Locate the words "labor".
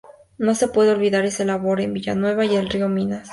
1.45-1.79